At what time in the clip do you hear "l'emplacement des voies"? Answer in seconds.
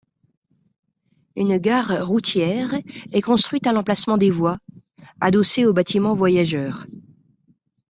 3.71-4.57